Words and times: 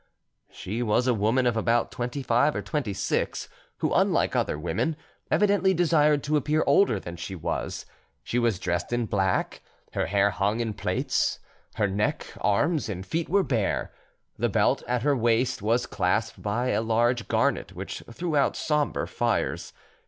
She 0.49 0.81
was 0.81 1.05
a 1.05 1.13
woman 1.13 1.45
of 1.45 1.55
about 1.55 1.91
twenty 1.91 2.23
five 2.23 2.55
or 2.55 2.63
twenty 2.63 2.91
six, 2.91 3.47
who, 3.81 3.93
unlike 3.93 4.35
other 4.35 4.57
women, 4.57 4.95
evidently 5.29 5.75
desired 5.75 6.23
to 6.23 6.37
appear 6.37 6.63
older 6.65 6.99
than 6.99 7.17
she 7.17 7.35
was. 7.35 7.85
She 8.23 8.39
was 8.39 8.57
dressed 8.57 8.91
in 8.91 9.05
black; 9.05 9.61
her 9.93 10.07
hair 10.07 10.31
hung 10.31 10.59
in 10.59 10.73
plaits; 10.73 11.37
her 11.75 11.87
neck, 11.87 12.33
arms, 12.41 12.89
and 12.89 13.05
feet 13.05 13.29
were 13.29 13.43
bare; 13.43 13.91
the 14.39 14.49
belt 14.49 14.81
at 14.87 15.03
her 15.03 15.15
waist 15.15 15.61
was 15.61 15.85
clasped 15.85 16.41
by 16.41 16.69
a 16.69 16.81
large 16.81 17.27
garnet 17.27 17.73
which 17.75 18.01
threw 18.11 18.35
out 18.35 18.55
sombre 18.55 19.07
fires. 19.07 19.71